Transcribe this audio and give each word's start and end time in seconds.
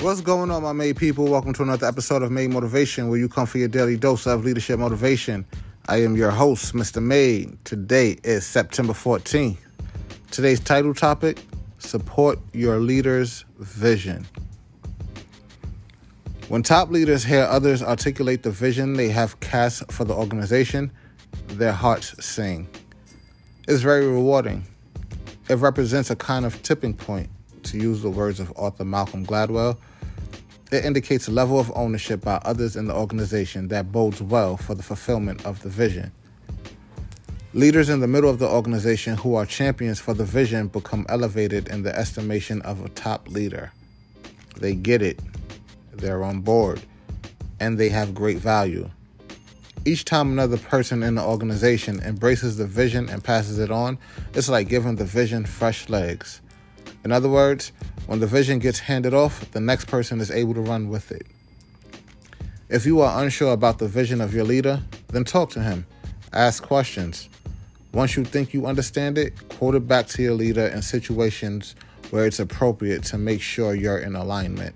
What's 0.00 0.20
going 0.20 0.52
on, 0.52 0.62
my 0.62 0.72
Made 0.72 0.96
people? 0.96 1.24
Welcome 1.24 1.52
to 1.54 1.64
another 1.64 1.88
episode 1.88 2.22
of 2.22 2.30
Made 2.30 2.50
Motivation, 2.50 3.08
where 3.08 3.18
you 3.18 3.28
come 3.28 3.46
for 3.46 3.58
your 3.58 3.66
daily 3.66 3.96
dose 3.96 4.28
of 4.28 4.44
leadership 4.44 4.78
motivation. 4.78 5.44
I 5.88 6.02
am 6.02 6.14
your 6.14 6.30
host, 6.30 6.72
Mr. 6.72 7.02
Made. 7.02 7.58
Today 7.64 8.16
is 8.22 8.46
September 8.46 8.92
14th. 8.92 9.56
Today's 10.30 10.60
title 10.60 10.94
topic 10.94 11.42
Support 11.80 12.38
Your 12.52 12.78
Leader's 12.78 13.44
Vision. 13.58 14.24
When 16.46 16.62
top 16.62 16.90
leaders 16.90 17.24
hear 17.24 17.42
others 17.42 17.82
articulate 17.82 18.44
the 18.44 18.52
vision 18.52 18.92
they 18.92 19.08
have 19.08 19.40
cast 19.40 19.90
for 19.90 20.04
the 20.04 20.14
organization, 20.14 20.92
their 21.48 21.72
hearts 21.72 22.24
sing. 22.24 22.68
It's 23.66 23.82
very 23.82 24.06
rewarding. 24.06 24.64
It 25.48 25.56
represents 25.56 26.08
a 26.10 26.16
kind 26.16 26.44
of 26.44 26.62
tipping 26.62 26.94
point, 26.94 27.30
to 27.70 27.78
use 27.78 28.02
the 28.02 28.10
words 28.10 28.40
of 28.40 28.52
author 28.56 28.84
Malcolm 28.84 29.24
Gladwell. 29.24 29.76
It 30.70 30.84
indicates 30.84 31.28
a 31.28 31.32
level 31.32 31.58
of 31.58 31.72
ownership 31.74 32.20
by 32.20 32.36
others 32.44 32.76
in 32.76 32.86
the 32.86 32.94
organization 32.94 33.68
that 33.68 33.90
bodes 33.90 34.20
well 34.20 34.56
for 34.56 34.74
the 34.74 34.82
fulfillment 34.82 35.44
of 35.46 35.62
the 35.62 35.68
vision. 35.68 36.12
Leaders 37.54 37.88
in 37.88 38.00
the 38.00 38.06
middle 38.06 38.28
of 38.28 38.38
the 38.38 38.48
organization 38.48 39.16
who 39.16 39.34
are 39.34 39.46
champions 39.46 39.98
for 39.98 40.12
the 40.12 40.24
vision 40.24 40.68
become 40.68 41.06
elevated 41.08 41.68
in 41.68 41.82
the 41.82 41.96
estimation 41.96 42.60
of 42.62 42.84
a 42.84 42.90
top 42.90 43.28
leader. 43.28 43.72
They 44.58 44.74
get 44.74 45.00
it, 45.00 45.20
they're 45.94 46.22
on 46.22 46.42
board, 46.42 46.82
and 47.58 47.78
they 47.78 47.88
have 47.88 48.14
great 48.14 48.38
value. 48.38 48.90
Each 49.84 50.04
time 50.04 50.32
another 50.32 50.58
person 50.58 51.02
in 51.02 51.14
the 51.14 51.22
organization 51.22 52.00
embraces 52.00 52.58
the 52.58 52.66
vision 52.66 53.08
and 53.08 53.24
passes 53.24 53.58
it 53.58 53.70
on, 53.70 53.96
it's 54.34 54.50
like 54.50 54.68
giving 54.68 54.96
the 54.96 55.04
vision 55.04 55.46
fresh 55.46 55.88
legs. 55.88 56.42
In 57.04 57.12
other 57.12 57.28
words, 57.28 57.72
when 58.06 58.20
the 58.20 58.26
vision 58.26 58.58
gets 58.58 58.78
handed 58.78 59.14
off, 59.14 59.50
the 59.52 59.60
next 59.60 59.86
person 59.86 60.20
is 60.20 60.30
able 60.30 60.54
to 60.54 60.60
run 60.60 60.88
with 60.88 61.12
it. 61.12 61.26
If 62.68 62.84
you 62.84 63.00
are 63.00 63.22
unsure 63.22 63.52
about 63.52 63.78
the 63.78 63.88
vision 63.88 64.20
of 64.20 64.34
your 64.34 64.44
leader, 64.44 64.82
then 65.08 65.24
talk 65.24 65.50
to 65.50 65.62
him. 65.62 65.86
Ask 66.32 66.62
questions. 66.62 67.28
Once 67.92 68.16
you 68.16 68.24
think 68.24 68.52
you 68.52 68.66
understand 68.66 69.16
it, 69.16 69.32
quote 69.48 69.74
it 69.74 69.88
back 69.88 70.06
to 70.08 70.22
your 70.22 70.34
leader 70.34 70.66
in 70.66 70.82
situations 70.82 71.74
where 72.10 72.26
it's 72.26 72.38
appropriate 72.38 73.02
to 73.04 73.18
make 73.18 73.40
sure 73.40 73.74
you're 73.74 73.98
in 73.98 74.14
alignment. 74.14 74.74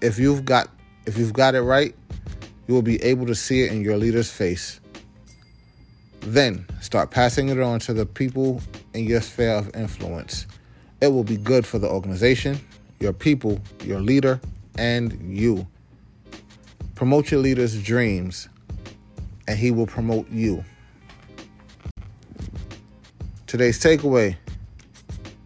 If 0.00 0.18
you've 0.18 0.44
got 0.44 0.68
if 1.06 1.18
you've 1.18 1.32
got 1.32 1.54
it 1.54 1.60
right, 1.60 1.94
you 2.66 2.74
will 2.74 2.82
be 2.82 3.02
able 3.02 3.26
to 3.26 3.34
see 3.34 3.62
it 3.62 3.72
in 3.72 3.82
your 3.82 3.96
leader's 3.96 4.30
face. 4.30 4.80
Then 6.20 6.66
start 6.80 7.10
passing 7.10 7.50
it 7.50 7.60
on 7.60 7.78
to 7.80 7.92
the 7.92 8.06
people 8.06 8.60
in 8.94 9.04
your 9.04 9.20
sphere 9.20 9.52
of 9.52 9.74
influence. 9.76 10.46
It 11.04 11.12
will 11.12 11.22
be 11.22 11.36
good 11.36 11.66
for 11.66 11.78
the 11.78 11.86
organization, 11.86 12.58
your 12.98 13.12
people, 13.12 13.60
your 13.82 14.00
leader, 14.00 14.40
and 14.78 15.36
you. 15.36 15.68
Promote 16.94 17.30
your 17.30 17.40
leader's 17.40 17.82
dreams, 17.82 18.48
and 19.46 19.58
he 19.58 19.70
will 19.70 19.86
promote 19.86 20.30
you. 20.30 20.64
Today's 23.46 23.78
takeaway 23.78 24.36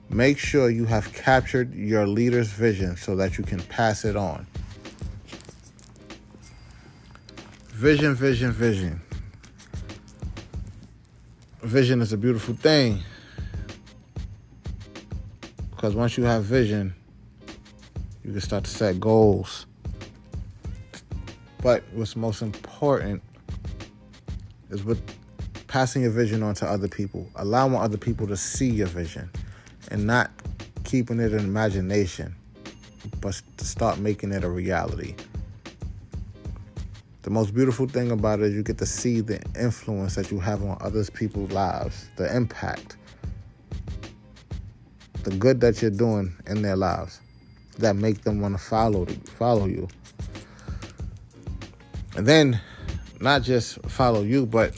make 0.09 0.39
sure 0.39 0.71
you 0.71 0.85
have 0.85 1.13
captured 1.13 1.75
your 1.75 2.07
leader's 2.07 2.53
vision 2.53 2.97
so 2.97 3.17
that 3.17 3.37
you 3.37 3.43
can 3.43 3.59
pass 3.63 4.05
it 4.05 4.15
on. 4.15 4.47
Vision, 7.71 8.15
vision, 8.15 8.53
vision. 8.53 9.01
Vision 11.63 12.01
is 12.01 12.13
a 12.13 12.17
beautiful 12.17 12.55
thing. 12.55 13.03
Because 15.79 15.95
once 15.95 16.19
you 16.19 16.25
have 16.25 16.43
vision, 16.43 16.93
you 18.25 18.33
can 18.33 18.41
start 18.41 18.65
to 18.65 18.71
set 18.71 18.99
goals. 18.99 19.67
But 21.63 21.85
what's 21.93 22.17
most 22.17 22.43
important 22.43 23.23
is 24.71 24.83
with 24.83 25.01
passing 25.69 26.03
your 26.03 26.11
vision 26.11 26.43
on 26.43 26.57
to 26.57 26.67
other 26.67 26.89
people, 26.89 27.31
allowing 27.37 27.77
other 27.77 27.97
people 27.97 28.27
to 28.27 28.37
see 28.37 28.69
your 28.69 28.89
vision 28.89 29.31
and 29.93 30.05
not 30.05 30.33
keeping 30.83 31.21
it 31.21 31.33
in 31.33 31.39
imagination, 31.39 32.35
but 33.21 33.41
to 33.59 33.65
start 33.65 34.01
making 34.01 34.33
it 34.33 34.43
a 34.43 34.51
reality. 34.51 35.15
The 37.23 37.31
most 37.31 37.55
beautiful 37.55 37.87
thing 37.87 38.11
about 38.11 38.41
it 38.41 38.47
is 38.47 38.55
you 38.55 38.65
get 38.65 38.79
to 38.79 38.87
see 38.87 39.21
the 39.21 39.41
influence 39.57 40.17
that 40.17 40.33
you 40.33 40.41
have 40.41 40.61
on 40.61 40.77
other 40.81 41.05
people's 41.05 41.53
lives, 41.53 42.09
the 42.17 42.35
impact, 42.35 42.97
the 45.25 45.31
good 45.31 45.61
that 45.61 45.83
you're 45.83 45.91
doing 45.91 46.35
in 46.47 46.63
their 46.63 46.77
lives 46.77 47.21
that 47.79 47.97
make 47.97 48.23
them 48.23 48.41
want 48.41 48.57
to 48.57 48.63
follow 48.63 49.07
follow 49.39 49.67
you. 49.67 49.89
And 52.17 52.27
then 52.27 52.61
not 53.21 53.43
just 53.43 53.81
follow 53.87 54.23
you, 54.23 54.47
but 54.47 54.75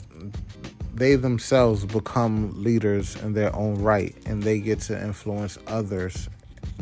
they 0.93 1.15
themselves 1.15 1.85
become 1.85 2.51
leaders 2.61 3.15
in 3.17 3.33
their 3.33 3.55
own 3.55 3.81
right 3.81 4.15
and 4.25 4.43
they 4.43 4.59
get 4.59 4.79
to 4.81 5.01
influence 5.01 5.57
others 5.67 6.29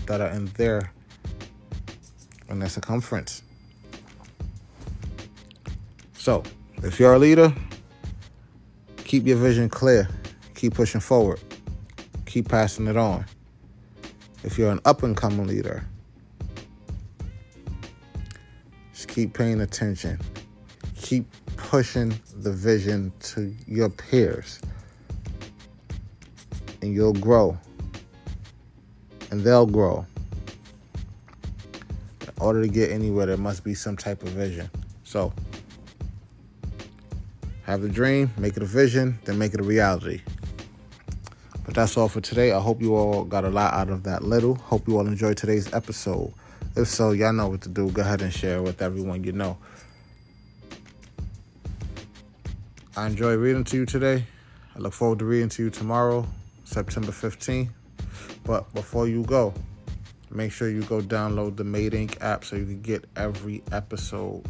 that 0.08 0.20
are 0.20 0.30
in 0.30 0.48
their 0.58 0.92
in 2.50 2.60
their 2.60 2.70
circumference. 2.70 3.44
So, 6.14 6.44
if 6.84 7.00
you're 7.00 7.14
a 7.14 7.20
leader, 7.20 7.54
keep 8.98 9.26
your 9.26 9.38
vision 9.38 9.70
clear. 9.70 10.10
Keep 10.56 10.74
pushing 10.74 11.00
forward. 11.00 11.40
Keep 12.26 12.50
passing 12.50 12.88
it 12.88 12.98
on. 12.98 13.26
If 14.44 14.58
you're 14.58 14.72
an 14.72 14.80
up 14.86 15.04
and 15.04 15.16
coming 15.18 15.48
leader, 15.48 15.86
just 18.94 19.08
keep 19.08 19.34
paying 19.34 19.62
attention. 19.62 20.20
Keep 20.96 21.26
pushing 21.58 22.20
the 22.38 22.52
vision 22.52 23.12
to 23.20 23.54
your 23.68 23.90
peers. 23.90 24.60
And 26.82 26.94
you'll 26.94 27.14
grow. 27.14 27.58
And 29.32 29.42
they'll 29.42 29.66
grow. 29.66 30.06
In 32.22 32.30
order 32.40 32.62
to 32.62 32.68
get 32.70 32.92
anywhere, 32.92 33.26
there 33.26 33.38
must 33.38 33.64
be 33.64 33.74
some 33.74 33.98
type 33.98 34.24
of 34.24 34.30
vision. 34.30 34.70
So, 35.04 35.34
have 37.64 37.82
the 37.82 37.90
dream, 37.90 38.32
make 38.38 38.58
it 38.58 38.64
a 38.64 38.66
vision, 38.66 39.20
then 39.26 39.38
make 39.38 39.54
it 39.54 39.60
a 39.60 39.64
reality. 39.64 40.22
That's 41.80 41.96
all 41.96 42.10
for 42.10 42.20
today. 42.20 42.52
I 42.52 42.60
hope 42.60 42.82
you 42.82 42.94
all 42.94 43.24
got 43.24 43.46
a 43.46 43.50
lot 43.50 43.74
out 43.74 43.88
of 43.88 44.04
that 44.04 44.22
little. 44.22 44.56
Hope 44.56 44.86
you 44.86 44.98
all 44.98 45.08
enjoyed 45.08 45.38
today's 45.38 45.74
episode. 45.74 46.34
If 46.76 46.90
so, 46.90 47.12
y'all 47.12 47.32
know 47.32 47.48
what 47.48 47.62
to 47.62 47.70
do. 47.70 47.90
Go 47.90 48.02
ahead 48.02 48.22
and 48.22 48.34
share 48.34 48.62
with 48.62 48.82
everyone 48.82 49.24
you 49.24 49.32
know. 49.32 49.58
I 52.98 53.08
enjoy 53.08 53.36
reading 53.36 53.64
to 53.64 53.78
you 53.78 53.86
today. 53.86 54.26
I 54.76 54.80
look 54.80 54.92
forward 54.92 55.20
to 55.20 55.26
reading 55.26 55.48
to 55.48 55.64
you 55.64 55.70
tomorrow, 55.70 56.28
September 56.66 57.14
15th. 57.14 57.70
But 58.44 58.74
before 58.74 59.08
you 59.08 59.24
go, 59.24 59.54
make 60.30 60.52
sure 60.52 60.70
you 60.70 60.82
go 60.82 61.00
download 61.00 61.56
the 61.56 61.64
Made 61.64 61.94
Inc. 61.94 62.22
app 62.22 62.44
so 62.44 62.58
you 62.58 62.66
can 62.66 62.82
get 62.82 63.06
every 63.16 63.64
episode 63.72 64.46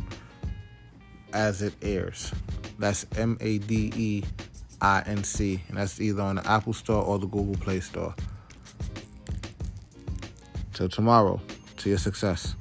as 1.34 1.61
it 1.61 1.75
airs. 1.84 2.34
That's 2.79 3.06
M 3.16 3.38
A 3.40 3.59
D 3.59 3.94
E 3.96 4.23
I 4.81 5.03
N 5.06 5.23
C, 5.23 5.62
and 5.67 5.78
that's 5.78 6.00
either 6.00 6.22
on 6.22 6.35
the 6.35 6.47
Apple 6.50 6.73
Store 6.73 7.03
or 7.03 7.19
the 7.19 7.28
Google 7.28 7.56
Play 7.56 7.79
Store. 7.79 8.16
Till 10.73 10.90
tomorrow, 10.90 11.41
to 11.78 11.90
your 11.90 11.97
success. 11.97 12.56